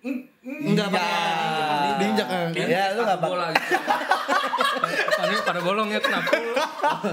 [0.00, 2.28] Enggak pakai diinjak.
[2.28, 2.48] eh.
[2.64, 3.74] Ya lu enggak bola gitu.
[5.20, 6.32] Ini pada bolong ya kenapa?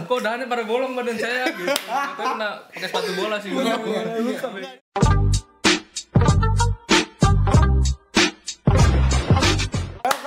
[0.08, 1.68] Kok dahannya pada bolong badan saya gitu.
[1.68, 3.52] Katanya kena pakai sepatu bola sih.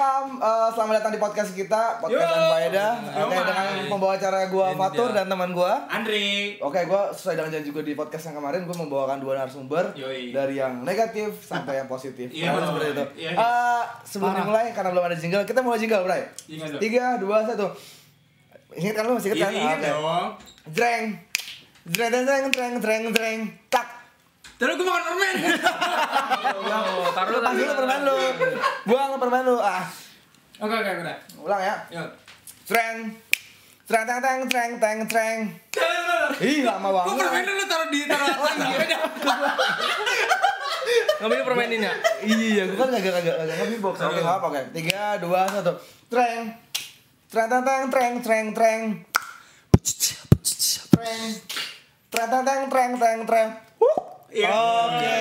[0.00, 2.92] Welcome, eh, selamat datang di podcast kita, podcast dan Faedah.
[3.20, 5.84] Oke, dengan membawa acara gua Fatur dan teman gua.
[5.92, 9.92] Andre Oke, gua sesuai dengan janji juga di podcast yang kemarin, gua membawakan dua narasumber
[9.92, 10.32] Yoi.
[10.32, 12.32] dari yang negatif sampai yang positif.
[12.32, 12.48] Iya.
[12.48, 13.04] Nah, seperti itu.
[13.28, 13.30] Iya.
[13.36, 16.22] Eh, sebelum dimulai, karena belum ada jingle, kita mulai jingle, Bray.
[16.48, 16.80] Jingle dong.
[16.80, 17.68] Tiga, dua, satu.
[18.80, 19.52] Ingat kan lu masih ingat kan?
[19.52, 19.84] Iya Oke.
[19.84, 20.28] dong
[20.72, 21.04] Jreng.
[21.92, 23.99] Jreng, jreng, jreng, jreng, jreng, tak.
[24.60, 25.34] Terus gue makan permen
[26.60, 28.16] Oh, taruh dulu permen lu.
[28.84, 29.56] Buang permen lu.
[29.56, 29.88] Ah,
[30.60, 31.74] Oke oke udah ulang ya.
[31.88, 32.08] Yuk
[32.68, 33.16] Jreng.
[33.88, 35.36] Jreng, teng, teng, teng, teng, teng.
[36.44, 37.16] Ih, lama banget.
[37.24, 38.98] permen lu taruh di taruh atas beda
[41.20, 41.92] Ngambil permenin ya?
[42.24, 43.94] Iya, gua kan kagak kagak kagak ngerti box.
[44.04, 44.60] Oke, enggak apa oke.
[44.76, 45.72] Tiga, dua, satu.
[46.12, 46.52] Treng.
[47.32, 48.80] Treng teng treng treng treng.
[50.92, 51.22] Treng.
[52.12, 53.48] Treng teng teng treng treng treng.
[54.30, 54.48] Iya.
[54.54, 55.18] Oke.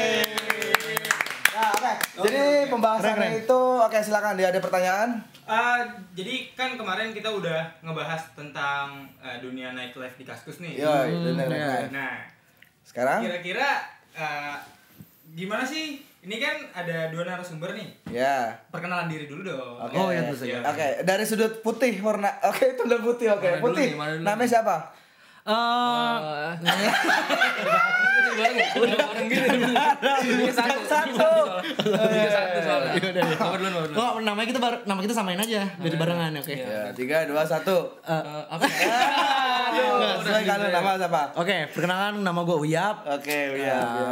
[1.50, 1.94] Nah, oke.
[2.30, 5.10] Jadi pembahasannya itu oke silakan dia ada pertanyaan.
[5.50, 5.82] Ah,
[6.14, 10.78] jadi kan kemarin kita udah ngebahas tentang eh, dunia nightlife di Kaskus nih.
[10.78, 10.94] Yo,
[11.26, 11.50] bener iya.
[11.50, 11.82] bener.
[11.90, 12.16] Nah,
[12.86, 13.26] Sekarang?
[13.26, 13.82] kira-kira
[14.14, 14.56] eh,
[15.34, 16.06] gimana sih?
[16.20, 17.90] Ini kan ada dua narasumber nih.
[18.12, 18.52] Ya.
[18.70, 19.80] Perkenalan diri dulu dong.
[19.88, 19.96] Oke.
[19.96, 20.60] Oh, iya, tentu saja.
[20.68, 22.28] Oke, dari sudut putih warna.
[22.44, 23.28] Oke, itu udah putih.
[23.32, 23.96] Oke, dulu putih.
[23.96, 24.76] nih, dulu Namanya siapa?
[25.40, 26.50] Eh,
[28.80, 29.56] Udah gitu.
[30.24, 30.80] Tiga satu.
[30.88, 31.32] Satu.
[31.76, 32.94] Tiga satu soalnya.
[33.96, 36.54] Oh, namanya kita bar nama kita samain aja, biar barengan oke.
[36.56, 38.00] Ya, tiga, dua, satu.
[38.04, 38.66] Eh, Eh, apa?
[39.70, 41.22] Aduh, sesuai kan nama siapa?
[41.36, 42.96] Oke, perkenalkan nama gue Uyap.
[43.06, 43.80] Oke, iya.
[43.80, 44.12] iya.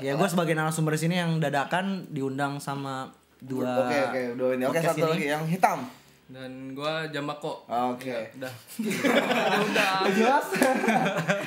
[0.00, 3.10] Ya, gue sebagai narasumber sini yang dadakan diundang sama
[3.42, 3.88] dua.
[3.88, 4.64] Oke, oke, udah ini.
[4.64, 6.01] Oke, satu lagi yang hitam.
[6.32, 7.68] Dan gua Jambako.
[7.68, 8.32] Oke.
[8.40, 8.54] Udah.
[10.16, 10.48] Jelas.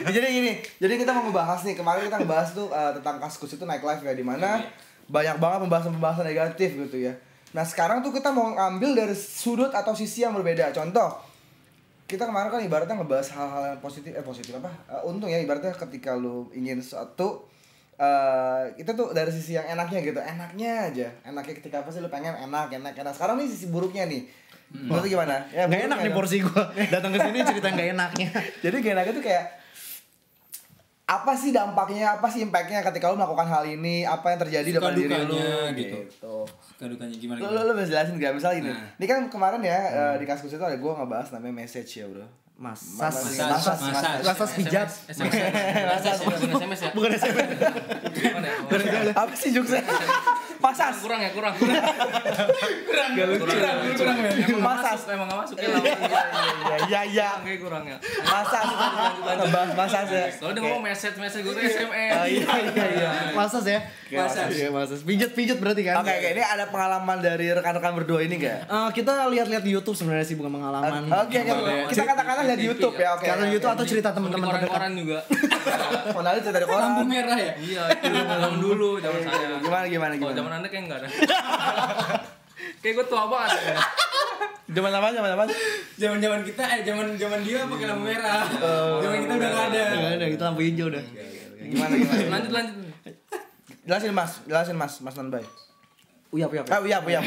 [0.05, 3.65] jadi gini, jadi kita mau ngebahas nih kemarin kita ngebahas tuh eh, tentang kaskus itu
[3.65, 4.61] nightlife ya di mana
[5.09, 7.17] banyak banget pembahasan-pembahasan negatif gitu ya.
[7.57, 10.69] Nah sekarang tuh kita mau ngambil dari sudut atau sisi yang berbeda.
[10.69, 11.17] Contoh,
[12.05, 14.69] kita kemarin kan ibaratnya ngebahas hal-hal yang positif, eh positif apa?
[14.85, 17.49] Eh, untung ya ibaratnya ketika lu ingin sesuatu
[17.95, 22.11] eh itu tuh dari sisi yang enaknya gitu, enaknya aja, enaknya ketika apa sih lu
[22.11, 23.13] pengen enak, enak, enak.
[23.15, 24.27] Sekarang nih sisi buruknya nih,
[24.81, 25.35] menurut lu gimana?
[25.49, 26.63] Ya, Gak enak nih porsi gue.
[26.89, 28.29] Datang ke sini cerita gak enaknya.
[28.63, 29.45] Jadi gak enaknya tuh kayak
[31.05, 34.81] apa sih dampaknya, apa sih impactnya ketika lu melakukan hal ini, apa yang terjadi Suka
[34.81, 35.37] dalam diri lu
[35.77, 35.97] gitu.
[36.01, 36.35] gitu.
[36.65, 37.37] Suka dukanya gimana?
[37.39, 38.33] Lu, lu, lu bisa jelasin gak?
[38.33, 38.89] Misalnya gini, Nah.
[38.97, 42.25] ini kan kemarin ya eh, di kaskus itu ada gue ngebahas namanya message ya bro
[42.55, 44.23] Masas, Masas, masas.
[44.23, 44.87] Masas pijat.
[45.11, 45.27] SMS.
[45.27, 46.19] SMS.
[46.23, 46.91] Bukan SMS ya?
[46.95, 47.49] Bukan SMS.
[47.59, 49.11] Ya?
[49.11, 49.83] Apa sih jokesnya?
[50.63, 51.51] Pasas Kurang ya, kurang.
[51.59, 54.31] kurang kurang kurang ya.
[54.39, 54.99] Nggak Masas.
[55.11, 55.67] emang nggak masuk ya.
[55.67, 57.97] Iya iya iya Kayak kurang ya.
[58.23, 58.65] Masas
[59.35, 62.11] Ngebahas masas ya Soalnya dia ngomong message message gue SMS.
[62.15, 63.79] Oh iya iya iya Masas ya.
[64.15, 64.47] Masas.
[64.55, 64.99] Iya, masas.
[65.03, 65.99] Pijat-pijat berarti kan?
[65.99, 68.63] Oke oke ini ada pengalaman dari rekan-rekan berdua ini gak?
[68.63, 71.03] Eh, kita lihat-lihat di YouTube sebenarnya sih bukan pengalaman.
[71.25, 71.43] Oke
[71.91, 74.69] kita katakanlah lihat di YouTube ya oke Karena YouTube atau cerita teman-teman terdekat.
[74.69, 75.19] koran-koran juga.
[76.15, 77.53] Kenalin cerita dari Lampu koran merah ya.
[77.57, 79.47] Iya, itu zaman dulu, zaman saya.
[79.59, 81.09] Gimana gimana gimana zaman anda kayak enggak ada.
[82.81, 83.77] Kayak gue tua banget ya.
[84.67, 85.43] Zaman apa zaman apa?
[85.97, 88.45] Zaman-zaman kita eh zaman zaman dia pakai lampu merah.
[89.01, 89.81] Zaman kita udah gak ada.
[89.89, 91.03] Enggak ada, kita lampu hijau udah.
[91.65, 92.21] Gimana gimana?
[92.29, 92.75] Lanjut lanjut.
[93.85, 95.45] Jelasin mas, jelasin mas, mas Nanbay.
[96.33, 96.65] Uyap, uyap.
[96.67, 97.19] Ah iya iya.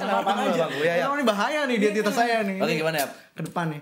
[0.00, 0.66] Sama apa aja?
[0.70, 1.06] Iya iya.
[1.10, 2.56] Ini bahaya nih di atas saya nih.
[2.58, 3.06] Oke gimana ya?
[3.36, 3.80] Ke depan nih.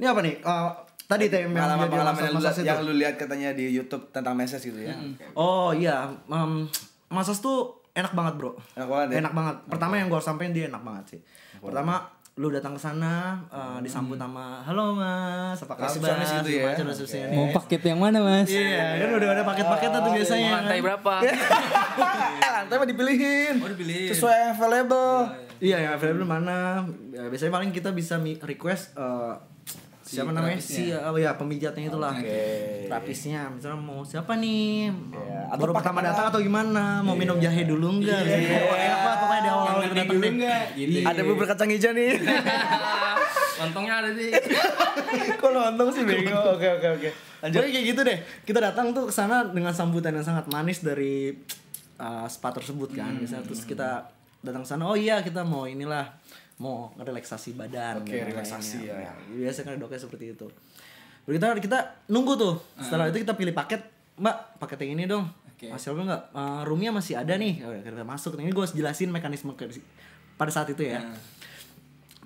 [0.00, 0.34] Ini apa nih?
[0.42, 0.70] Eh,
[1.04, 2.62] tadi yang Pengalaman pengalaman yang, itu.
[2.64, 4.96] yang lu lihat katanya di YouTube tentang message gitu ya?
[5.36, 6.66] Oh iya, em,
[7.12, 8.58] masas tuh enak banget bro.
[8.74, 9.16] Enak banget ya?
[9.22, 9.56] Enak banget.
[9.70, 11.20] Pertama yang gue harus sampein dia enak banget sih.
[11.62, 16.66] Pertama lu datang ke sana eh, disambut sama halo mas apa kabar Resepsionis gitu ya?
[16.74, 17.34] Macam resepsionis.
[17.38, 18.50] Mau paket yang mana, Mas?
[18.50, 20.50] Iya, kan udah ada paket-paketan tuh biasanya.
[20.58, 21.12] Lantai berapa?
[21.22, 23.54] Eh lantai mah dipilihin.
[23.62, 24.10] Oh, dipilihin.
[24.10, 25.18] Sesuai yang available.
[25.62, 26.82] Iya, yang available mana?
[27.14, 28.98] Ya, biasanya paling kita bisa request
[30.14, 30.58] siapa namanya?
[30.62, 32.14] Si oh ya pemijatnya itulah.
[32.14, 32.86] Oke.
[32.86, 34.94] Terapisnya, misalnya mau siapa nih?
[34.94, 37.02] Iya, atau Baru pertama datang atau gimana?
[37.02, 38.22] Mau minum jahe dulu enggak?
[38.22, 38.70] Iya.
[38.70, 39.50] Wah, enak banget pokoknya di
[39.98, 40.32] datang dulu deh.
[40.38, 40.62] enggak?
[40.78, 40.98] Gitu.
[41.02, 42.10] Ada bubur kacang hijau nih.
[43.60, 44.30] Lontongnya ada sih.
[45.40, 46.58] Kok lontong sih bego?
[46.58, 47.08] Oke oke oke.
[47.46, 47.60] Lanjut.
[47.62, 48.18] Kayak gitu deh.
[48.42, 51.30] Kita datang tuh ke sana dengan sambutan yang sangat manis dari
[52.02, 53.14] uh, spa tersebut kan.
[53.14, 54.10] Misalnya terus kita
[54.44, 56.04] datang ke sana, oh iya kita mau inilah
[56.56, 58.00] mau relaksasi badan.
[58.00, 58.94] Oke, dan relaksasi lainnya.
[59.00, 59.10] ya.
[59.10, 60.46] Nah, Biasa kan dokter seperti itu.
[61.24, 62.54] Kita kita nunggu tuh.
[62.76, 63.80] Setelah itu kita pilih paket,
[64.14, 65.26] Mbak, paket yang ini dong.
[65.46, 65.70] Oke.
[65.70, 69.06] masih apa enggak Eh, roomnya masih ada nih oh, ya, kita masuk ini gue jelasin
[69.08, 69.70] mekanisme ke-
[70.34, 71.14] pada saat itu ya Nah.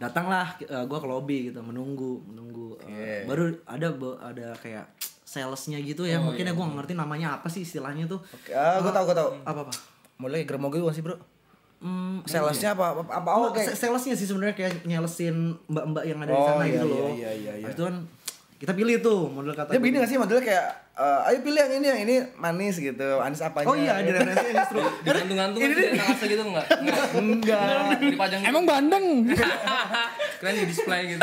[0.01, 4.89] datanglah uh, gue ke lobby gitu menunggu menunggu Eh, baru ada ada kayak
[5.21, 8.81] salesnya gitu ya mungkin ya gue nggak ngerti namanya apa sih istilahnya tuh Oke, ah,
[8.81, 9.31] gue tau, gue tau.
[9.43, 9.73] apa apa
[10.17, 11.21] Mulai gitu gak sih, Bro?
[11.79, 12.91] Hmm, Salesnya apa?
[12.93, 13.03] Apa?
[13.15, 13.31] apa?
[13.33, 16.73] Oh, kayak sa- salesnya sih sebenarnya kayak nyelesin mbak-mbak yang ada di Oh, sana iya,
[16.75, 17.11] gitu loh.
[17.13, 17.65] iya, iya, iya.
[17.65, 17.97] Habis itu kan
[18.59, 19.71] kita pilih tuh model kata.
[19.71, 23.07] dia begini gak sih modelnya kayak eh, ayo pilih yang ini yang ini manis gitu
[23.15, 24.83] manis apanya Oh iya, ada referensi justru.
[25.01, 26.67] Digantung-gantung kan di asa gitu enggak?
[27.15, 27.71] Enggak.
[28.03, 29.07] Dipajang Emang bandeng.
[30.39, 31.23] keren di display gitu.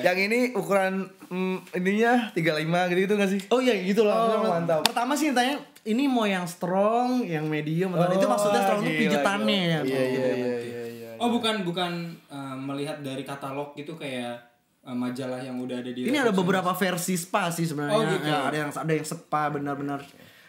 [0.00, 0.94] yang ini ukuran
[1.24, 2.42] mm, ininya 35
[2.88, 4.10] gitu gitu gak sih Oh iya gitu loh.
[4.10, 4.82] Oh, mantap.
[4.82, 8.90] Pertama sih tanya ini mau yang strong, yang medium atau itu Oh, maksudnya strong tuh
[8.90, 9.80] gila, pijetannya ya.
[9.80, 11.92] iya iya iya iya iya Oh bukan bukan
[12.26, 14.40] eh, melihat dari katalog gitu kayak
[14.80, 17.94] eh, majalah yang udah ada di Ini ada beberapa versi spa sih sebenarnya.
[17.94, 18.24] Oh, gitu.
[18.24, 20.00] Ya, ada yang ada yang spa benar-benar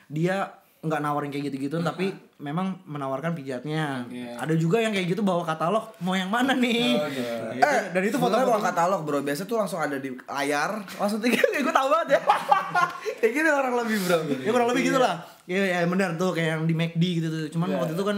[0.08, 0.52] dia
[0.82, 2.10] nggak nawarin kayak gitu-gitu tapi
[2.42, 4.10] memang menawarkan pijatnya.
[4.10, 4.34] Iya.
[4.42, 6.98] Ada juga yang kayak gitu bawa katalog mau yang mana nih.
[6.98, 7.62] Gitu.
[7.62, 11.46] Eh, dan itu foto-foto bukan katalog bro, biasa tuh langsung ada di layar, langsung tinggal,
[11.46, 12.22] gue tau banget ya
[13.22, 15.16] Kayak gitu orang lebih bro ya kurang lebih gitu lah.
[15.46, 17.42] Iya ya, benar tuh kayak yang di McD gitu tuh.
[17.54, 18.18] Cuman waktu itu kan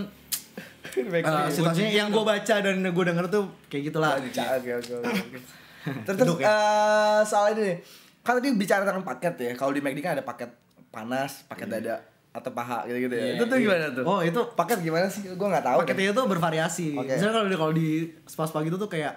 [1.19, 4.15] eh, situasinya yang gue baca dan gue denger tuh kayak gitulah.
[4.15, 4.71] Oke oke
[5.03, 5.39] oke.
[6.07, 7.77] Terus terus eh, soal ini nih,
[8.23, 9.51] kan tadi bicara tentang paket ya.
[9.59, 10.47] Kalau di McD kan ada paket
[10.95, 13.37] panas, paket dada atau paha gitu-gitu ya.
[13.37, 14.03] Itu tuh gimana tuh?
[14.03, 15.21] Oh itu Paket gimana sih?
[15.37, 15.77] Gue nggak tahu.
[15.85, 16.97] paketnya tuh bervariasi.
[16.97, 17.13] Oke.
[17.13, 17.87] Misalnya kalau di kalau di
[18.25, 19.13] spa-spa gitu tuh kayak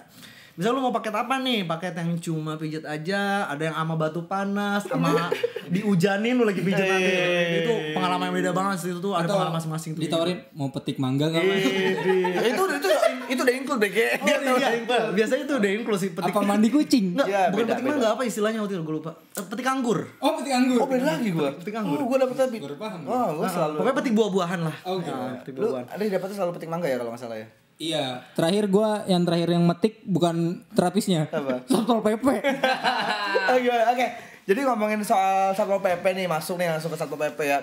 [0.57, 1.69] Misal lu mau paket apa nih?
[1.69, 5.29] Paket yang cuma pijet aja, ada yang ama batu panas, sama
[5.75, 7.13] diujanin lu lagi pijet nanti.
[7.61, 10.01] Itu pengalaman yang beda banget sih itu tuh ada Atau pengalaman masing-masing tuh.
[10.01, 11.45] Ditawarin mau petik mangga gak?
[11.45, 12.89] Ya, itu itu
[13.27, 13.99] itu udah include BG.
[14.17, 14.99] Oh, iya, iya.
[15.13, 16.33] biasanya itu udah inklusif petik.
[16.33, 17.07] Apa mandi kucing?
[17.13, 19.13] Enggak, Iya, bukan beda, petik mangga apa istilahnya waktu itu gue lupa.
[19.13, 19.99] Eh, Petik anggur.
[20.19, 20.79] Oh petik anggur.
[20.81, 21.51] Oh beda lagi gua.
[21.53, 21.99] Petik anggur.
[22.01, 22.57] Oh, gua dapet tapi.
[22.65, 23.01] Baru paham.
[23.05, 23.77] Oh, gua selalu.
[23.77, 24.77] Pokoknya petik buah-buahan lah.
[24.89, 25.13] Oh, gitu.
[25.13, 25.87] Nah, petik Lu buah-buahan.
[25.93, 27.49] ada yang dapetnya selalu petik mangga ya kalau nggak salah ya.
[27.77, 31.29] Iya, terakhir gua yang terakhir yang metik bukan terapisnya.
[31.29, 31.61] Apa?
[31.71, 32.27] Satpol PP.
[33.47, 33.93] Oh, gimana?
[33.93, 34.07] Oke.
[34.43, 37.61] Jadi ngomongin soal Satpol PP nih, masuk nih langsung ke Satpol PP ya.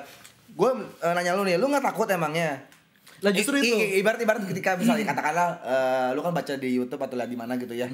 [0.53, 0.69] Gue
[1.01, 2.61] nanya lu nih, lu nggak takut emangnya?
[3.19, 3.75] Lah justru I- itu.
[3.75, 7.39] i- ibarat ibarat ketika misalnya katakanlah eh, lu kan baca di YouTube atau lihat di
[7.39, 7.89] mana gitu ya.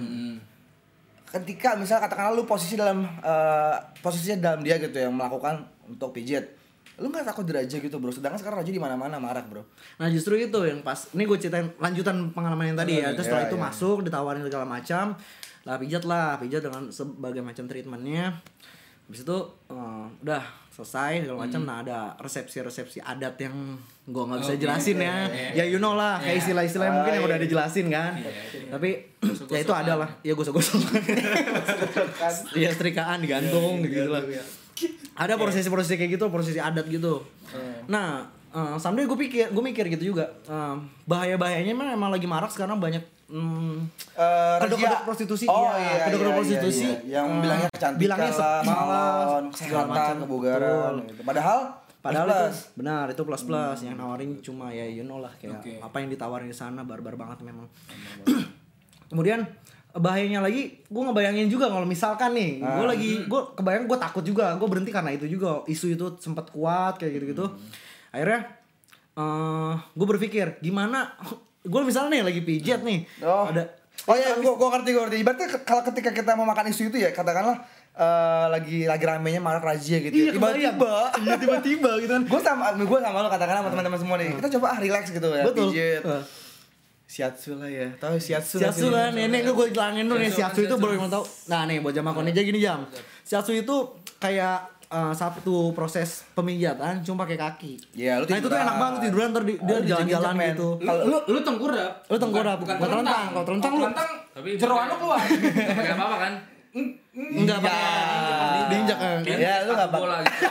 [1.24, 6.58] Ketika misalnya katakanlah lu posisi dalam eh, posisinya dalam dia gitu yang melakukan untuk pijit.
[7.00, 8.12] Lu nggak takut diraja gitu, Bro?
[8.12, 9.63] Sedangkan sekarang raja di mana-mana marak, Bro.
[9.98, 13.16] Nah justru itu yang pas Ini gue ceritain lanjutan pengalaman yang tadi ya.
[13.16, 13.66] Terus setelah Iya, itu iya.
[13.66, 15.06] masuk ditawarin segala macam.
[15.63, 18.36] Lah pijat lah Pijat dengan sebagai macam treatmentnya.
[19.10, 19.38] Habis itu
[19.68, 21.62] eh, udah selesai segala macam.
[21.66, 23.75] Nah ada resepsi-resepsi adat yang
[24.06, 25.16] gue nggak bisa jelasin ya.
[25.54, 28.12] Ya you know lah Kayak istilah-istilah yang mungkin yang udah dijelasin kan.
[28.69, 28.90] Tapi
[29.50, 30.80] ya itu ada lah Ya gosok-gosok
[32.54, 34.22] Iya setrikaan digantung gitu lah
[35.19, 37.19] ada prosesi-prosesi kayak gitu prosesi adat gitu.
[37.92, 38.24] Nah
[38.56, 40.31] eh, someday gue pikir gue mikir gitu juga.
[41.04, 45.45] Bahaya bahayanya emang emang lagi marak sekarang banyak mm, Eh, kedok-kedok prostitusi.
[45.48, 46.83] Oh, iya, iya, kedok-kedok iya, prostitusi.
[46.83, 47.13] iya, iya.
[47.19, 49.00] yang eh, bilangnya kecantikan bilangnya segala
[49.48, 51.21] kesehatan, macam, kebugaran gitu.
[51.24, 51.60] Padahal
[52.00, 53.80] Padahal plus itu benar itu plus plus.
[53.83, 55.83] Yang nawarin cuma ya you know lah kayak Oke.
[55.83, 57.68] apa yang ditawarin di sana barbar banget memang.
[59.12, 59.44] Kemudian
[59.91, 64.53] bahayanya lagi gue ngebayangin juga kalau misalkan nih gue lagi gue kebayang gue takut juga
[64.53, 67.45] gue berhenti karena itu juga isu itu sempat kuat kayak gitu gitu
[68.09, 68.53] akhirnya
[69.13, 71.18] eh gue berpikir gimana
[71.62, 73.45] gue misalnya nih lagi pijat nih Oh.
[73.45, 73.66] ada
[74.07, 75.18] Oh iya, gua, gua ngerti, gua ngerti.
[75.19, 77.59] Ibaratnya ke- kalau ketika kita mau makan isu itu ya, katakanlah
[77.92, 80.16] eh, lagi lagi ramenya marak razia gitu.
[80.16, 80.31] Iya, ya.
[80.31, 84.31] Tiba-tiba, iya tiba-tiba gitu kan gue sama gue sama lo katakanlah sama teman-teman semua nih.
[84.33, 85.68] Kita coba ah relax gitu ya, betul.
[85.75, 85.99] Eh.
[87.09, 87.89] Shiatsu lah ya.
[87.97, 88.61] Tahu shiatsu?
[88.61, 91.23] Shiatsu lah lah, nenek gue jelasin dulu nih Shiatsu Shiatsu kan, itu baru yang tau.
[91.47, 92.85] Nah nih buat jamaah koneja gini jam.
[93.23, 93.75] Shiatsu itu
[94.18, 97.73] kayak eh, satu proses pemijatan cuma pakai kaki.
[97.95, 98.61] Iya, lu Nah itu tuh tiduran.
[98.63, 100.68] enak banget tiduran ntar di- dia jalan-jalan gitu.
[100.80, 101.94] Kalau lu lu tengkurap.
[102.06, 103.25] Lu tengkurap, bukan, bukan telentang.
[103.28, 103.94] Kalau telentang lu-
[104.30, 105.19] Tapi jeroan lu keluar.
[105.66, 106.33] Gak pakai apa-apa kan?
[107.09, 107.81] Enggak pakai
[108.69, 109.19] diinjak kan.
[109.26, 110.45] Ya, lu nggak sepatu bola gitu.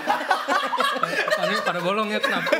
[1.38, 2.50] Tadi pada bolong ya kenapa?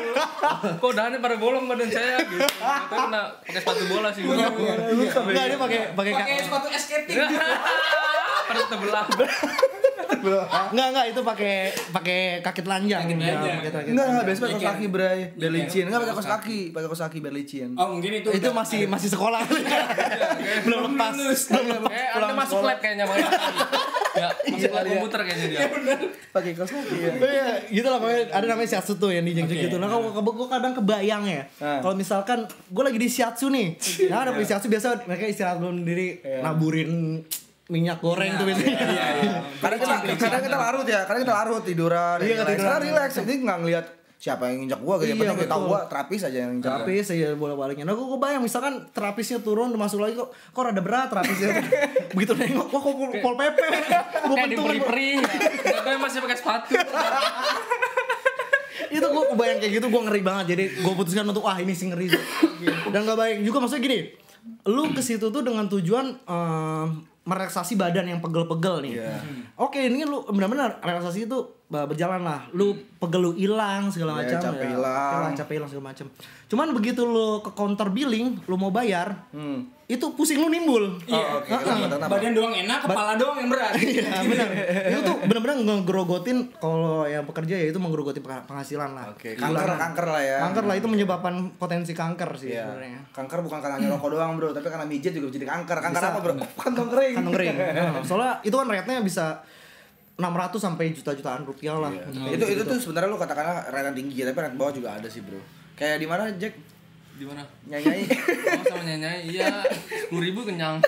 [0.79, 2.47] Kok dahannya pada bolong badan saya gitu.
[2.47, 4.23] Tapi kena pakai sepatu bola sih.
[4.25, 7.19] Enggak dia pakai pakai Pakai sepatu skating.
[8.49, 9.05] Pada tebelah.
[10.21, 11.55] Enggak enggak itu pakai
[11.91, 13.01] pakai kaki telanjang.
[13.01, 13.57] Kaki Ya, telanjang.
[13.59, 15.19] pakai kaki Enggak, enggak, biasa pakai kaos kaki, Bray.
[15.31, 15.85] Biar Iya, licin.
[15.87, 17.69] Enggak pakai kaos kaki, pakai kaos kaki biar licin.
[17.75, 18.29] Oh mungkin itu.
[18.31, 19.41] Itu masih masih sekolah.
[20.65, 21.13] Belum lepas.
[21.15, 21.91] Belum lepas.
[21.91, 23.19] Eh, Anda masuk lab kayaknya Bang.
[24.19, 25.61] Ya, masuk lab komputer kayaknya dia.
[26.29, 27.13] Pakai kaos kaki ya.
[27.15, 29.55] Oh iya, gitu lah pokoknya ada namanya shiatsu tuh yang dijeng Oke.
[29.61, 29.79] gitu.
[29.79, 31.43] Nah, kalau gue kadang kebayang ya.
[31.57, 31.79] Nah.
[31.79, 33.79] Kalau misalkan gue lagi di shiatsu nih.
[34.11, 37.23] Nah, ada di shiatsu biasa mereka istirahat dulu sendiri naburin
[37.69, 38.77] minyak goreng tuh biasanya.
[39.61, 42.19] Kadang kita kadang kita larut ya, kadang kita larut tiduran.
[42.25, 42.45] Iya.
[42.45, 43.87] Karena relax, jadi nggak ngelihat
[44.19, 45.15] siapa yang injak gua gitu.
[45.15, 46.75] Iya, penting tahu gua terapis aja yang injak.
[46.75, 46.83] gua.
[46.83, 50.83] terapis ya bola baliknya nah gue bayang misalkan terapisnya turun masuk lagi kok kok rada
[50.83, 51.63] berat terapisnya
[52.19, 55.11] begitu nengok wah kok pol, pp gue Kayak pentungan diperi-peri.
[55.63, 56.75] Gue masih pakai sepatu.
[58.89, 61.93] itu gue kebayang kayak gitu gue ngeri banget jadi gue putuskan untuk ah ini sih
[61.93, 62.09] ngeri
[62.89, 63.99] dan gak baik juga maksudnya gini
[64.65, 66.87] lu ke situ tuh dengan tujuan eh,
[67.29, 69.21] merelaksasi badan yang pegel-pegel nih Iya.
[69.55, 74.37] oke ini lu benar-benar relaksasi itu berjalan lah lu pegel lu hilang segala Iya, macam
[74.43, 74.73] capek ya.
[74.73, 75.13] hilang.
[75.13, 76.07] Hilang, capek hilang segala macam
[76.49, 79.69] cuman begitu lu ke counter billing lu mau bayar Hmm.
[79.85, 81.45] itu pusing lu nimbul Oh, oke.
[81.47, 81.85] Kenapa?
[81.91, 82.09] Kenapa?
[82.11, 83.73] Badan doang enak, kepala doang yang berat.
[83.75, 84.49] Iya benar.
[84.87, 89.05] itu tuh benar-benar ngegrogotin kalau yang pekerja ya itu menggerogoti peng- penghasilan lah.
[89.11, 90.39] Oke, kanker kanker lah ya.
[90.43, 92.65] Kanker lah itu menyebabkan potensi kanker sih Iya.
[92.65, 93.01] sebenarnya.
[93.11, 95.77] Kanker bukan karena nyerokok doang, Bro, tapi karena mijet juga jadi kanker.
[95.83, 96.09] Kanker Bisa.
[96.11, 96.33] apa, Bro?
[96.55, 97.15] Kantong kering.
[97.15, 97.57] Kantong kering.
[98.03, 99.45] Soalnya itu kan rate-nya bisa
[100.19, 101.95] 600 sampai juta-jutaan rupiah lah.
[101.95, 102.11] Iya.
[102.11, 102.71] Untuk kayak itu itu gitu.
[102.75, 105.39] tuh sebenarnya lu katakanlah yang tinggi tapi rate bawah juga ada sih, Bro.
[105.79, 106.55] Kayak di mana, Jack?
[107.15, 107.43] Di mana?
[107.71, 108.03] Nyanyi.
[108.59, 109.39] Oh, sama nyanyi.
[109.39, 109.63] Iya,
[110.03, 110.83] sepuluh ribu kenyang.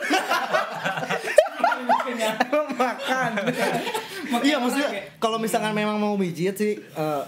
[2.75, 3.31] makan.
[4.41, 7.23] Iya maksudnya kalau misalkan memang mau mijit sih eh,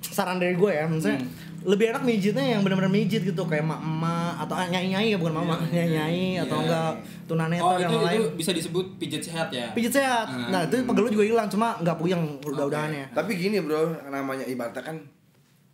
[0.00, 1.24] saran dari gue ya maksudnya
[1.64, 5.32] lebih enak mijitnya yang benar-benar mijit gitu kayak emak emak atau nyai nyai ya bukan
[5.34, 6.64] mama nyai nyai atau Iya.
[6.66, 6.92] enggak
[7.24, 9.72] tunanetra Oh, yang itu lain itu bisa disebut pijat sehat ya.
[9.72, 10.52] pijit sehat Hmm.
[10.52, 14.96] nah itu pegel juga hilang cuma nggak puyeng udah-udahannya Tapi gini, Bro, namanya ibaratnya kan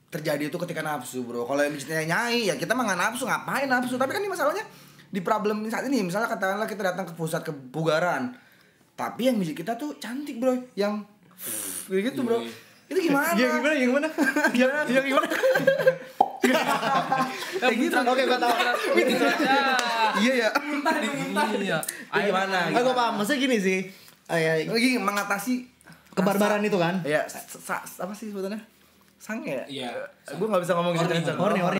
[0.08, 1.42] terjadi itu ketika nafsu, Bro.
[1.44, 3.94] Kalau yang mijitnya nyai, ya kita mah nggak nafsu, ngapain nafsu?
[3.94, 4.64] Tapi kan ini masalahnya
[5.06, 8.30] di problem saat ini, misalnya katakanlah kita datang ke pusat kebugaran.
[8.92, 10.70] Tapi yang mijit kita tuh cantik, Bro.
[10.74, 11.02] Yang
[11.88, 12.42] gitu, Bro.
[12.90, 13.30] Itu gimana?
[13.32, 14.08] Iya gimana yang gimana?
[14.58, 14.82] Gimana?
[14.84, 15.28] Yang gimana?
[17.60, 17.96] Kayak gitu.
[18.02, 18.52] Oke, gua tahu.
[18.96, 19.54] Itu aja.
[20.18, 20.48] Iya ya.
[21.54, 21.78] Iya.
[21.78, 22.58] Itu gimana?
[22.68, 23.12] Ah, gua paham.
[23.18, 23.78] Maksudnya gini sih.
[24.26, 25.52] eh, Lagi mengatasi
[26.12, 26.98] kebarbaran itu kan.
[27.02, 28.58] Ya, sa- apa sih sebetulnya?
[29.16, 29.64] Sange ya?
[29.68, 29.90] Iya.
[30.32, 31.60] Gue nggak bisa ngomong gitu Horny.
[31.60, 31.78] Horny.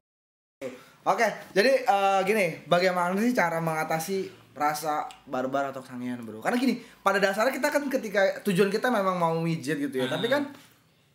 [1.00, 6.38] Oke, jadi eh, gini, bagaimana sih cara mengatasi rasa barbar atau sangean, bro?
[6.38, 10.28] Karena gini, pada dasarnya kita kan ketika tujuan kita memang mau mijit gitu ya, tapi
[10.28, 10.52] kan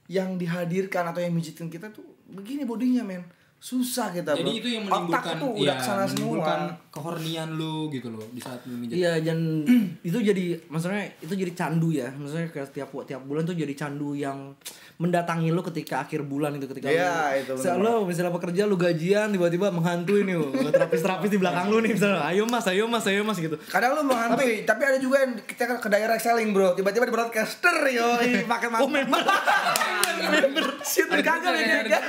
[0.06, 3.26] yang dihadirkan atau yang mijitin kita tuh begini bodinya, men.
[3.58, 4.46] Susah kita, bro.
[4.46, 6.94] Jadi itu yang Otak menimbulkan tuh iya, udah ke sana menimbulkan semua.
[6.94, 8.94] kehornian lu gitu loh di saat lu mijit.
[8.94, 9.40] Iya dan
[10.10, 12.08] itu jadi maksudnya itu jadi candu ya.
[12.14, 14.54] Maksudnya kayak tiap tiap bulan tuh jadi candu yang
[14.96, 19.28] mendatangi lu ketika akhir bulan itu ketika Iya, lu, itu lu misalnya pekerja lu gajian
[19.28, 20.40] tiba-tiba menghantui nih
[20.72, 24.08] terapis-terapis di belakang lu nih misalnya ayo mas ayo mas ayo mas gitu Kadang lu
[24.08, 26.72] menghantui, tapi, ada juga yang kita ke direct selling, bro.
[26.80, 28.16] Tiba-tiba di broadcaster, yo,
[28.48, 29.20] pakai oh member
[30.32, 30.66] member.
[30.80, 32.00] Shit, kagak ya,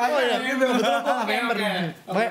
[0.00, 0.14] nih.
[0.16, 1.56] oh iya gitu kebetulan gua nggak member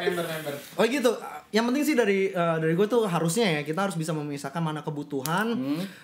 [0.01, 0.53] member member.
[0.79, 1.11] Oh gitu.
[1.49, 4.85] Yang penting sih dari eh, dari gue tuh harusnya ya kita harus bisa memisahkan mana
[4.85, 5.49] kebutuhan,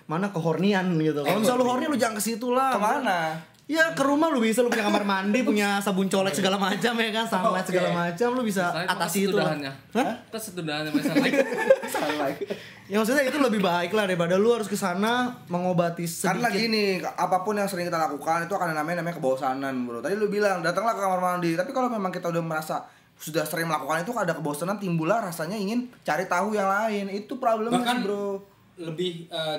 [0.05, 1.21] mana kehornian gitu.
[1.21, 2.73] Kalau misalnya lu horny lu jangan ke situ lah.
[2.73, 3.17] Ke mana?
[3.65, 7.09] Ya ke rumah lu bisa lu punya kamar mandi, punya sabun colek segala macam ya
[7.09, 9.57] kan, sunlight segala macam lu bisa Saya atasi itu lah.
[9.89, 10.21] Hah?
[10.29, 11.41] Kita setudahannya misalnya.
[11.89, 12.37] Sunlight.
[12.85, 16.61] Ya maksudnya itu lebih baik lah daripada lu harus ke sana mengobati Karena sedikit.
[16.61, 19.97] gini, apa pun yang sering kita lakukan itu akan namanya namanya kebosanan, bro.
[19.97, 22.85] Tadi lu bilang datanglah ke kamar mandi, tapi kalau memang kita udah merasa
[23.17, 27.09] sudah sering melakukan itu ada kebosanan timbullah rasanya ingin cari tahu yang lain.
[27.09, 28.45] Itu problemnya Bahkan sih, bro.
[28.77, 29.57] lebih eh,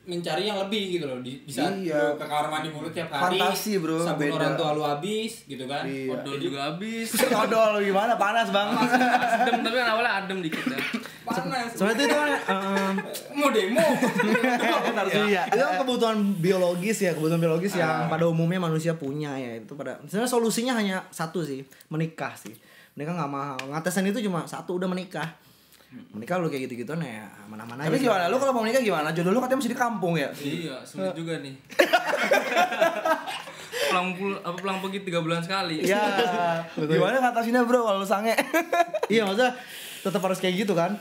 [0.00, 2.16] mencari yang lebih gitu loh di, di saat Iya.
[2.16, 4.34] ke kamar mandi mulu tiap hari Fantasi, bro, sabun beda.
[4.34, 6.10] orang tua lu habis gitu kan Iya.
[6.10, 7.08] Odol juga habis.
[7.44, 8.88] Odol gimana panas banget.
[8.90, 10.80] Adem tapi kan awalnya adem dikit ya.
[11.22, 12.92] panas Soalnya itu kan eh,
[13.32, 13.86] mau demo
[15.28, 19.56] Iya, itu kan kebutuhan biologis ya, kebutuhan biologis yang pada umumnya manusia punya ya.
[19.56, 22.56] Itu pada sebenarnya solusinya hanya satu sih, menikah sih.
[22.94, 23.60] Menikah nggak mahal.
[23.68, 25.28] Ngatesan itu cuma satu udah menikah.
[25.90, 28.04] Menikah lu kayak gitu-gitu ya mana-mana Tapi aja.
[28.06, 28.24] gimana?
[28.30, 29.10] Lu kalau mau menikah gimana?
[29.10, 30.30] Jodoh lu katanya masih di kampung ya?
[30.38, 31.54] Iya, sulit juga nih.
[33.90, 35.82] pulang pul apa pulang pergi tiga bulan sekali.
[35.82, 36.62] Iya.
[36.78, 38.38] gimana ngatasinnya, bro, kalau lu sange?
[39.10, 39.50] Iya, maksudnya
[40.06, 40.94] tetap harus kayak gitu kan.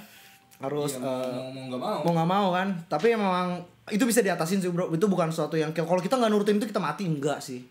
[0.59, 2.67] Harus Iya, eh, mau nggak mau mau nggak mau kan.
[2.89, 3.61] Tapi memang
[3.93, 4.89] itu bisa diatasin sih, Bro.
[4.91, 7.61] Itu bukan sesuatu yang kalau kita nggak nurutin itu kita mati enggak sih.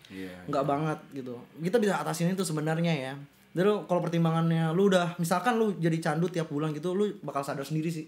[0.47, 1.35] Enggak banget gitu.
[1.59, 3.13] Kita bisa atasin itu sebenarnya ya.
[3.49, 7.41] Jadi lu kalau pertimbangannya lu udah misalkan lu jadi candu tiap bulan gitu lu bakal
[7.41, 8.05] sadar sendiri sih.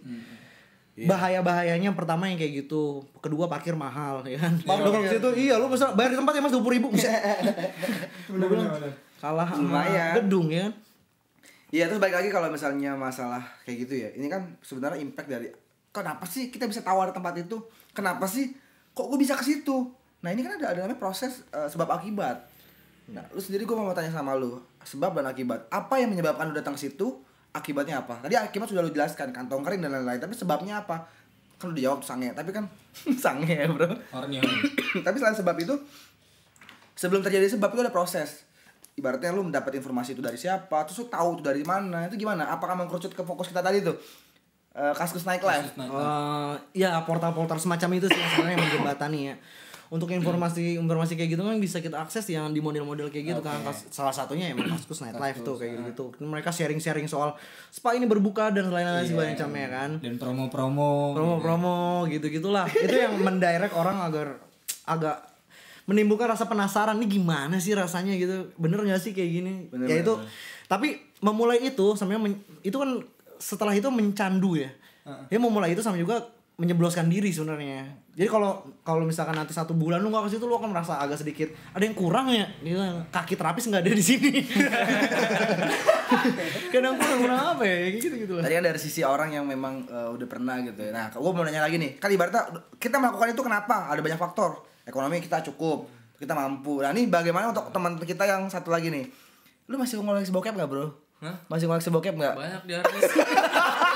[1.02, 4.54] Bahaya-bahayanya pertama yang kayak gitu, kedua parkir mahal ya kan.
[4.62, 6.88] Lu kalau ke situ iya lu bisa bayar di tempat ya Mas 20.000 ribu.
[9.22, 9.82] Kalah sama
[10.22, 10.74] gedung ya kan.
[11.72, 14.10] Iya terus balik lagi kalau misalnya masalah kayak gitu ya.
[14.20, 15.48] Ini kan sebenarnya impact dari
[15.92, 17.60] Kenapa sih kita bisa ada tempat itu?
[17.92, 18.56] Kenapa sih
[18.96, 19.92] kok gue bisa ke situ?
[20.24, 22.48] Nah ini kan ada, ada namanya proses eh, sebab akibat
[23.10, 25.66] Nah lu sendiri gue mau tanya sama lu Sebab dan akibat.
[25.74, 27.18] Apa yang menyebabkan lu datang ke situ?
[27.52, 28.22] Akibatnya apa?
[28.22, 31.10] Tadi akibat sudah lu jelaskan Kantong kering dan lain-lain Tapi sebabnya apa?
[31.58, 32.70] Kan lu dijawab sange Tapi kan
[33.24, 33.90] sange ya bro.
[34.14, 34.38] Horny
[35.06, 35.76] Tapi selain sebab itu
[37.02, 38.46] sebelum terjadi sebab itu ada proses.
[38.94, 42.46] Ibaratnya lu mendapat informasi itu dari siapa terus lu tahu itu dari mana itu gimana?
[42.54, 43.98] Apakah mengkerucut ke fokus kita tadi tuh?
[44.72, 45.92] Eh, kaskus naik live Kasus naik.
[45.92, 46.54] Eh,
[46.86, 49.36] ya portal-portal semacam itu sih sebenarnya yang menjembatani ya
[49.92, 53.60] untuk informasi informasi kayak gitu kan bisa kita akses yang di model-model kayak gitu kan.
[53.62, 57.36] Kas- salah satunya emang kaskus nightlife tuh kayak gitu mereka sharing-sharing soal
[57.68, 59.90] spa ini berbuka dan lain-lain sebagainya macamnya kan.
[60.00, 64.40] Dan promo-promo promo-promo gitu gitulah itu yang mendirect orang agar
[64.86, 65.28] agak
[65.84, 66.96] menimbulkan rasa penasaran.
[66.96, 68.48] Nih gimana sih rasanya gitu?
[68.56, 69.54] Bener nggak sih kayak gini?
[69.86, 70.14] Ya itu
[70.66, 70.88] tapi
[71.20, 71.84] memulai itu
[72.18, 73.04] men- itu kan
[73.38, 74.72] setelah itu mencandu ya.
[75.28, 79.98] Ya memulai itu sama juga menyebloskan diri sebenarnya jadi kalau kalau misalkan nanti satu bulan
[79.98, 82.78] lu nggak ke situ lu akan merasa agak sedikit ada yang kurang ya gitu
[83.10, 84.32] kaki terapis nggak ada di sini
[86.74, 89.46] kadang kurang kurang apa ya kayak gitu gitu lah Tadi kan dari sisi orang yang
[89.48, 90.92] memang eh, udah pernah gitu ya.
[90.92, 91.96] Nah, gue mau nanya lagi nih.
[92.04, 92.44] Kan ibaratnya
[92.76, 93.88] kita melakukan itu kenapa?
[93.88, 94.60] Ada banyak faktor.
[94.84, 95.88] Ekonomi kita cukup,
[96.20, 96.84] kita mampu.
[96.84, 99.08] Nah, ini bagaimana untuk teman kita yang satu lagi nih?
[99.72, 100.92] Lu masih ngoleksi bokep gak bro?
[101.24, 101.38] Hah?
[101.48, 102.34] Masih ngoleksi bokep gak?
[102.36, 103.08] banyak di artis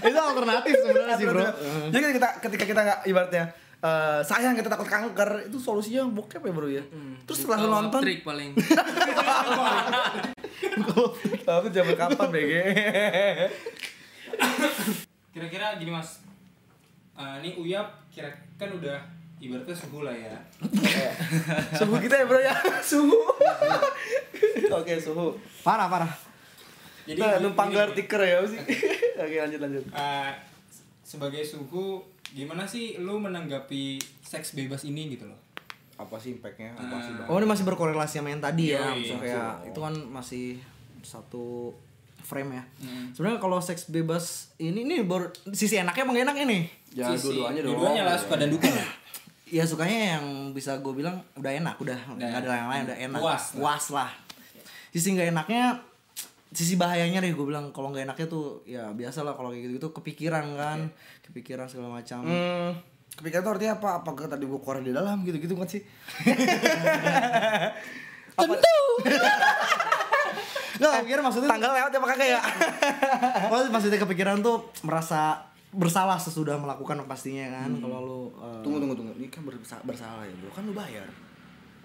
[0.00, 1.44] itu alternatif sebenarnya sih bro.
[1.92, 3.44] Jadi ketika ketika kita nggak ibaratnya
[3.80, 6.84] eh, sayang kita takut kanker itu solusinya bokep ya bro ya.
[7.24, 8.50] Terus setelah Kalau nonton, trik paling.
[11.44, 12.52] Tapi zaman kapan BG?
[15.30, 16.20] kira-kira gini mas.
[17.14, 18.98] Eh, ini uyap kira kan udah
[19.40, 20.36] ibaratnya suhu lah ya.
[21.76, 22.54] Suhu kita ya bro ya,
[22.90, 23.16] suhu.
[24.70, 25.36] Oke suhu.
[25.60, 26.29] parah parah
[27.10, 28.58] jadi Nah, numpang gelar tiker ya sih.
[29.20, 29.84] Oke lanjut lanjut.
[29.90, 30.30] eh,
[31.02, 31.98] sebagai suhu
[32.30, 35.34] gimana sih lu menanggapi seks bebas ini gitu loh
[35.96, 36.70] Apa sih impactnya?
[36.72, 37.26] Apa sih bang?
[37.26, 40.44] Oh ini masih berkorelasi sama yang tadi ya, Yoi, Maksudnya kayak itu kan masih
[41.00, 41.74] satu
[42.20, 42.64] frame ya.
[43.10, 44.24] Sebenarnya kalau seks bebas
[44.56, 46.58] ini ini baru sisi enaknya nggak enak ini?
[46.88, 47.74] Sisi- dua-duanya dong.
[47.74, 48.70] dua-duanya lah suka dan duka.
[49.50, 50.24] Ya sukanya yang
[50.54, 53.58] bisa gue bilang udah enak, udah nggak ada yang lain udah enak, Puas lah.
[53.58, 54.10] puas lah.
[54.88, 55.74] Sisi nggak enaknya,
[56.50, 59.72] sisi bahayanya deh gue bilang kalau nggak enaknya tuh ya biasa lah kalau kayak gitu
[59.78, 60.78] gitu kepikiran kan,
[61.22, 62.26] kepikiran segala macam.
[62.26, 62.74] Hmm,
[63.12, 63.88] kepikiran tuh artinya apa?
[64.02, 65.82] Apakah tadi gua keluar di dalam gitu-gitu kan sih?
[68.34, 68.76] Tentu.
[70.80, 72.40] Nggak, kepikiran maksudnya Tanggal lewat apa kagak ya?
[73.52, 78.96] Oh, maksudnya kepikiran tuh merasa bersalah sesudah melakukan pastinya kan kalau lu uh, tunggu tunggu
[78.96, 79.12] tunggu.
[79.20, 80.50] Ini kan bersa- bersalah ya, Bro.
[80.50, 81.06] Kan lu bayar.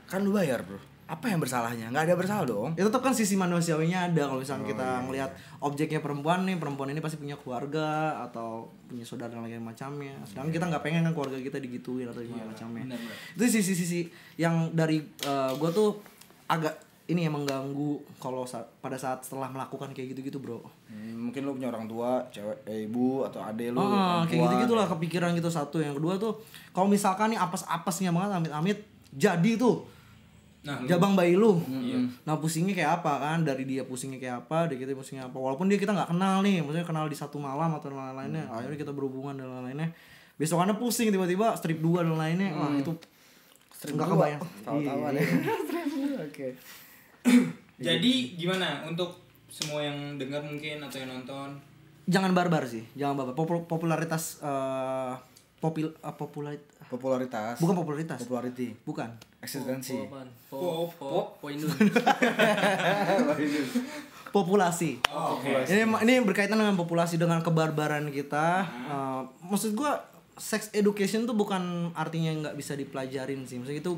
[0.08, 0.80] Kan lu bayar, Bro.
[1.06, 1.94] Apa yang bersalahnya?
[1.94, 2.74] Nggak ada bersalah dong.
[2.74, 4.26] ya tetap kan sisi manusiawinya ada.
[4.26, 9.30] Kalau misalnya kita ngelihat objeknya perempuan nih perempuan ini pasti punya keluarga atau punya saudara
[9.38, 10.18] dan lain macamnya.
[10.26, 12.98] Sedangkan kita nggak pengen kan keluarga kita digituin atau gimana macamnya.
[13.38, 14.10] itu sisi-sisi
[14.42, 14.98] yang dari
[15.30, 16.02] uh, gue tuh
[16.50, 16.74] agak
[17.06, 20.58] ini yang mengganggu kalau sa- pada saat setelah melakukan kayak gitu-gitu bro.
[20.90, 23.78] Hmm, mungkin lu punya orang tua, cewek, eh, ibu atau ade lu.
[23.78, 24.56] Ah, kayak gitu.
[24.66, 25.78] gitulah kepikiran gitu satu.
[25.86, 26.34] Yang kedua tuh
[26.74, 28.78] kalau misalkan nih apes-apesnya banget amit-amit
[29.14, 29.86] jadi tuh
[30.66, 31.62] Nah, lu- jabang bayi lu.
[32.24, 33.40] Nah pusingnya kayak apa kan?
[33.42, 35.38] Dari dia pusingnya kayak apa dari kita pusingnya apa?
[35.38, 38.90] Walaupun dia kita nggak kenal nih maksudnya kenal di satu malam atau lain-lainnya akhirnya kita
[38.90, 39.94] berhubungan dan lain-lainnya.
[40.36, 42.92] Besokannya pusing tiba-tiba strip dua dan lainnya wah itu
[43.86, 44.14] nggak dua.
[44.18, 44.42] kebayang.
[44.62, 45.22] Tahu-tahuan Iya.
[45.22, 45.30] ya.
[46.28, 46.48] Oke.
[47.78, 48.84] jadi gimana?
[48.84, 51.50] Untuk semua yang dengar mungkin atau yang nonton?
[52.06, 53.34] Jangan barbar sih jangan barbar.
[53.34, 55.14] Popul- popularitas eh
[55.56, 56.54] popil eh, popular
[56.86, 57.58] Popularitas.
[57.58, 58.78] bukan popularitas Popularity.
[58.86, 59.10] bukan
[59.42, 59.94] Eksistensi.
[59.94, 60.30] Po apaan?
[60.50, 60.60] Po
[60.98, 61.70] po po Indun.
[64.36, 65.00] populasi.
[65.70, 68.68] Ini ini berkaitan dengan populasi dengan kebarbaran kita.
[68.68, 70.04] Eh, maksud gua
[70.36, 73.56] sex education tuh bukan artinya nggak bisa dipelajarin sih.
[73.62, 73.94] Maksudnya itu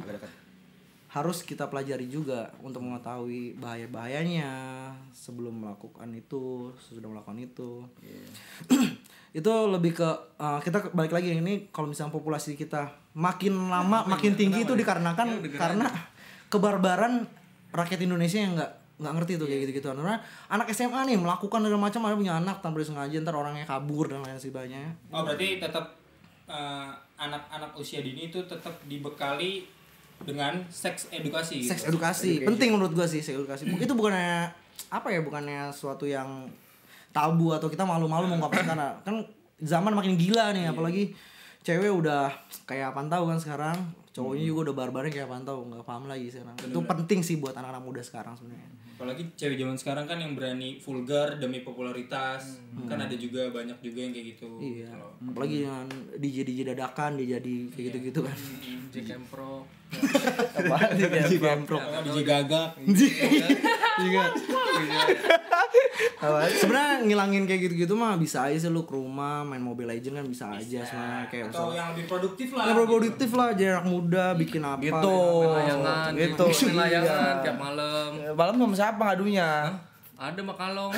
[1.08, 4.52] harus kita pelajari juga untuk mengetahui bahaya-bahayanya
[5.16, 7.82] sebelum melakukan itu, sudah melakukan itu.
[9.38, 10.10] itu lebih ke
[10.42, 15.46] eh, kita balik lagi ini kalau misalnya populasi kita makin lama makin tinggi itu dikarenakan
[15.54, 15.86] karena
[16.50, 17.30] kebarbaran
[17.70, 20.18] rakyat Indonesia yang nggak nggak ngerti tuh kayak gitu gitu karena
[20.50, 24.26] anak SMA nih melakukan segala macam ada punya anak tanpa disengaja ntar orangnya kabur dan
[24.26, 24.90] lain sebagainya.
[25.14, 25.94] Oh berarti tetap
[26.50, 26.90] eh,
[27.22, 29.70] anak-anak usia dini itu tetap dibekali
[30.26, 31.78] dengan seks edukasi gitu.
[31.78, 32.42] seks edukasi.
[32.42, 33.70] Penting menurut gua sih seks edukasi.
[33.70, 34.50] Itu bukannya
[34.90, 36.50] apa ya bukannya suatu yang
[37.16, 39.26] tabu atau kita malu-malu mengungkapkan karena kan
[39.58, 41.18] zaman makin gila nih apalagi
[41.66, 42.32] cewek udah
[42.64, 43.78] kayak pantau kan sekarang.
[44.18, 46.58] Cowoknya juga udah barbarnya kayak pantau nggak paham lagi sekarang.
[46.58, 48.66] Itu penting sih buat anak-anak muda sekarang sebenarnya.
[48.98, 52.58] Apalagi cewek zaman sekarang kan yang berani vulgar demi popularitas.
[52.90, 54.50] Kan ada juga banyak juga yang kayak gitu.
[54.58, 54.90] Iya.
[54.90, 55.86] Kalau- apalagi dengan
[56.18, 58.38] DJ DJ dadakan dia jadi kayak gitu gitu kan.
[58.90, 59.70] Jack and Pro.
[60.58, 62.68] Apaan sih kayak DJ Kalau DJ gagak
[64.00, 64.22] juga
[66.20, 66.40] Apa?
[66.52, 70.26] Sebenarnya ngilangin kayak gitu-gitu mah bisa aja sih lu ke rumah main Mobile Legend kan
[70.26, 73.86] bisa, aja sebenarnya kayak atau misalnya yang lebih produktif lah Ya produktif lah jadi anak
[73.88, 75.18] muda bikin apa Gitu.
[75.48, 76.46] layangan Gitu.
[76.72, 77.44] layangan Iya.
[77.44, 79.50] tiap malam Eh, Malam sama siapa ngadunya?
[80.16, 80.90] ada makalong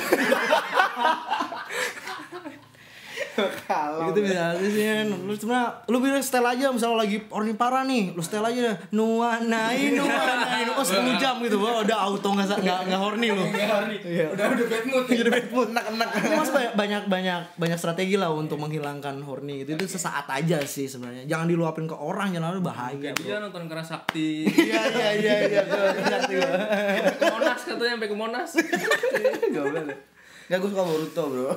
[3.66, 5.08] Kalau gitu bisa aja sih kan.
[5.24, 8.60] Lu sebenarnya lu bilang setel aja misalnya lagi horny parah nih lu setel aja.
[8.72, 13.44] Dah nuanai nuanai oh 10 jam gitu wah udah auto nggak nggak nggak horny lu.
[14.00, 14.32] Iya.
[14.34, 15.04] udah udah bad mood.
[15.06, 15.14] Ya.
[15.22, 15.68] jadi bad mood.
[15.70, 19.78] Enak-enak mas banyak banyak banyak strategi lah untuk menghilangkan horny gitu.
[19.78, 21.24] Itu sesaat aja sih sebenarnya.
[21.30, 24.48] Jangan diluapin ke orang jangan lalu bahaya dia nonton keras sakti.
[24.50, 25.62] Iya iya iya iya
[26.30, 26.50] gua.
[27.14, 28.50] ke monas katanya sampai ke monas.
[29.54, 29.96] Gak boleh.
[30.50, 31.50] Gak gue suka Boruto bro.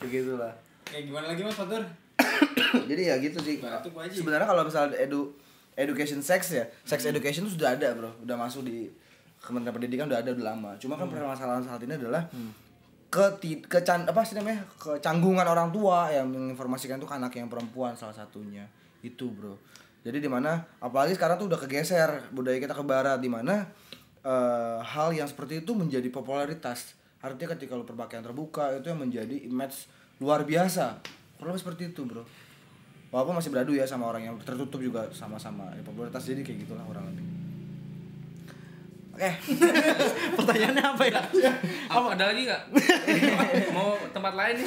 [0.00, 0.52] Begitu lah.
[0.94, 1.82] Kayak gimana lagi mas Fatur?
[2.90, 3.58] Jadi ya gitu sih.
[4.14, 5.34] Sebenarnya kalau misalnya edu
[5.74, 8.86] education sex ya, sex education itu sudah ada bro, udah masuk di
[9.42, 10.70] Kementerian Pendidikan udah ada udah lama.
[10.78, 12.30] Cuma kan permasalahan saat ini adalah
[13.10, 13.24] ke
[13.66, 14.62] kecan apa sih namanya?
[14.78, 18.70] Kecanggungan orang tua yang menginformasikan tuh ke anak yang perempuan salah satunya.
[19.02, 19.58] Itu bro.
[20.06, 23.66] Jadi di mana apalagi sekarang tuh udah kegeser budaya kita ke barat di mana
[24.22, 26.94] eh, hal yang seperti itu menjadi popularitas.
[27.18, 31.00] Artinya ketika lu perpakaian terbuka itu yang menjadi image luar biasa.
[31.40, 32.22] Lebih seperti itu bro.
[33.14, 35.70] Walaupun masih beradu ya sama orang yang tertutup juga sama-sama.
[35.78, 37.22] Ya, popularitas jadi kayak gitulah orang lebih
[39.14, 39.30] oke
[40.36, 41.20] pertanyaannya apa ya?
[41.86, 42.62] Apa ada lagi nggak?
[43.76, 44.66] Mau tempat lain nih?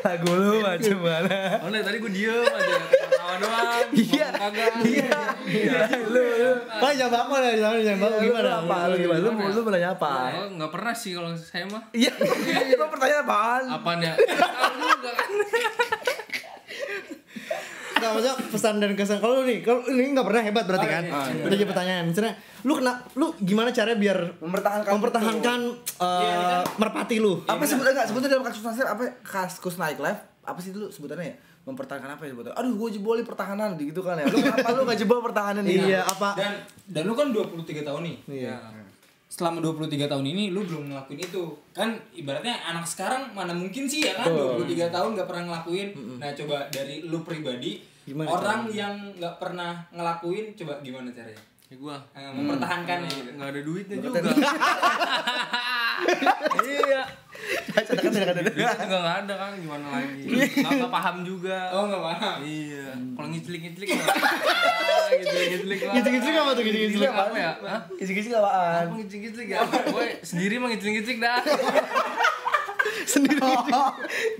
[0.00, 1.38] Lagu lu macam mana?
[1.60, 2.76] Oh nih, tadi gue diem aja.
[2.86, 4.28] Ketawa doang Iya.
[4.32, 4.72] kagak.
[4.86, 5.20] Iya.
[6.06, 6.50] Lu lu.
[6.70, 7.52] Oh, jawab apa nih?
[7.58, 8.00] Jawab jawab.
[8.00, 8.50] Lu gimana?
[8.60, 8.76] apa?
[8.86, 9.18] Lu gimana?
[9.18, 10.12] lu Gimana lu bertanya apa?
[10.32, 11.82] Oh, nggak pernah sih kalau saya mah.
[11.90, 12.12] Iya.
[12.70, 15.28] Itu pertanyaan apaan apaan ya tahu juga kan
[18.00, 19.18] Enggak maksudnya pesan dan kesan.
[19.18, 21.02] Kalau lu nih, kalau ini enggak pernah hebat berarti kan?
[21.02, 21.44] iya, iya.
[21.44, 22.04] Udah jadi pertanyaan.
[22.06, 25.60] Misalnya, lu kena lu gimana caranya biar mempertahankan mempertahankan
[25.96, 27.40] eh, merpati lu?
[27.42, 31.24] apa sebutannya enggak sebutannya dalam kasus nasir apa kaskus naik live apa sih dulu sebutannya
[31.26, 34.82] ya mempertahankan apa ya sebutannya aduh gue jebol pertahanan gitu kan ya lu kenapa lu
[34.82, 36.32] gak jebol pertahanan ini Iya, apa?
[36.34, 36.52] dan
[36.84, 38.56] dan lu kan 23 tahun nih Iya.
[39.30, 41.54] Selama 23 tahun ini lu belum ngelakuin itu.
[41.70, 44.26] Kan ibaratnya anak sekarang mana mungkin sih ya kan?
[44.28, 45.88] 23 tahun nggak pernah ngelakuin.
[46.18, 47.78] Nah coba dari lu pribadi
[48.10, 51.38] Gimana orang yang nggak pernah ngelakuin coba gimana caranya
[51.70, 52.02] ya gua.
[52.18, 54.18] Eh, mempertahankannya gitu nggak ada duitnya juga.
[56.60, 57.04] Iya.
[57.70, 60.22] Duitnya juga nggak ada kan gimana lagi?
[60.58, 61.70] Nggak paham juga.
[61.70, 62.36] Oh nggak paham?
[62.42, 62.88] Iya.
[63.14, 64.08] Kalau ngicilik ngicilik nggak
[65.20, 65.80] ngicilik
[66.10, 66.62] ngicilik apa tuh?
[66.66, 67.06] Gitu-gitu?
[67.06, 67.52] apa ya?
[67.62, 67.80] Hah?
[67.94, 68.90] kisi-kisi apaan?
[68.90, 69.60] Apa ngicilik ngicilik ya?
[69.94, 71.38] Gue sendiri mah ngicilik ngicilik dah
[73.10, 73.42] Sendiri.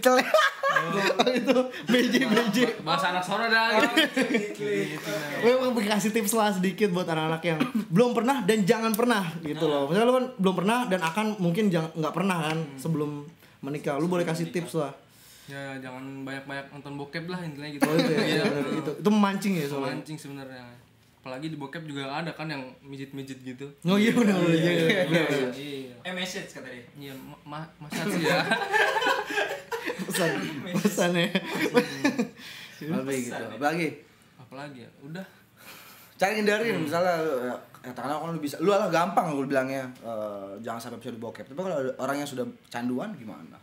[0.05, 0.29] Celek.
[0.71, 1.57] Oh, itu
[1.91, 2.57] BJ BJ.
[2.87, 4.63] bahasa anak sono dah gitu
[5.43, 7.59] Gue mau kasih tips lah sedikit buat anak-anak yang
[7.91, 9.91] belum pernah dan jangan pernah gitu loh.
[9.91, 13.27] Misalnya lu kan belum pernah dan akan mungkin nggak pernah kan sebelum
[13.61, 13.99] menikah.
[13.99, 14.95] Lu boleh kasih tips lah.
[15.51, 18.87] ya jangan banyak banyak nonton bokep lah intinya gitu Oh itu ya, bener.
[18.87, 19.99] itu itu memancing ya soalnya.
[19.99, 20.63] mancing sebenarnya
[21.21, 23.69] apalagi di bokep juga ada kan yang mijit mijit gitu.
[23.85, 24.41] Oh iya benar.
[24.41, 24.57] Benar.
[24.57, 25.95] Iya, iya, iya, iya.
[26.01, 26.81] eh message kata dia.
[26.97, 28.41] Iya ma- ma masa sih ya?
[30.09, 30.31] Pesan
[30.81, 31.29] pesannya.
[32.81, 33.37] lebih gitu?
[33.37, 33.89] apalagi
[34.41, 34.91] apalagi ya?
[35.05, 35.27] Udah.
[36.17, 40.57] Cari hindarin misalnya lu, ya, katakanlah kan lu bisa lu lah gampang lu bilangnya eh,
[40.65, 41.45] jangan sampai episode bokep.
[41.53, 43.61] Tapi kalau orang yang sudah canduan gimana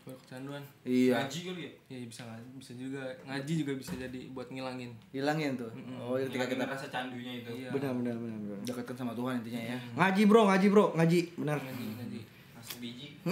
[0.00, 0.62] gue kecanduan.
[0.82, 1.12] Iya.
[1.20, 1.72] Ngaji kali ya?
[1.92, 4.90] Ya bisa ngaji bisa juga ngaji juga bisa jadi buat ngilangin.
[5.12, 5.68] Hilangin tuh?
[6.00, 7.50] Oh ketika kita rasa candunya itu.
[7.52, 7.68] Iya.
[7.70, 8.58] Benar benar benar benar.
[8.64, 9.76] dekatkan sama Tuhan intinya ya.
[9.94, 11.58] Ngaji bro, ngaji bro, ngaji benar.
[11.60, 12.20] ngaji ngaji.
[12.56, 13.06] Rasa biji.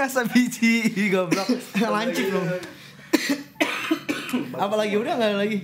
[0.00, 0.72] Rasa biji
[1.08, 1.48] goblok.
[1.96, 2.46] Lancip dong.
[4.64, 5.58] Apalagi udah nggak ada lagi.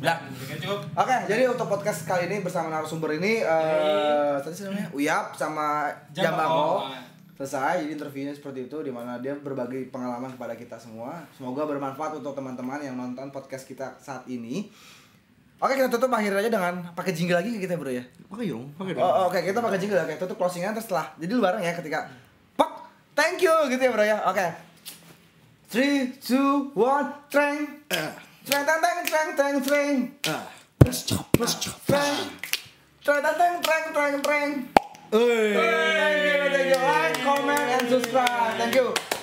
[0.00, 0.80] udah Oke, cukup.
[0.92, 4.92] Oke, jadi untuk podcast kali ini bersama narasumber ini eh tadi sih namanya?
[4.92, 6.92] Uyap sama Jambango.
[7.34, 11.26] Selesai, jadi interviewnya seperti itu di mana dia berbagi pengalaman kepada kita semua.
[11.34, 14.70] Semoga bermanfaat untuk teman-teman yang nonton podcast kita saat ini.
[15.58, 18.06] Oke, kita tutup akhirnya aja dengan pakai jingle lagi kita, Bro ya.
[18.30, 19.02] Pakai dong, pakai dong.
[19.02, 19.98] Oh, oke, kita pakai jingle.
[20.06, 21.10] Oke, tutup closingan terus setelah.
[21.18, 22.06] Jadi lu bareng ya ketika
[22.54, 22.70] Pak,
[23.18, 24.18] thank you gitu ya, Bro ya.
[24.30, 24.46] Oke.
[25.74, 27.58] 3 2 1 Treng.
[28.46, 29.96] Treng treng treng treng treng treng.
[30.30, 30.46] Ah.
[30.86, 32.14] Treng.
[33.02, 34.83] Treng treng treng treng treng.
[35.14, 36.76] Thank you, thank.
[36.76, 38.56] Like, comment, and subscribe.
[38.56, 39.13] Thank you.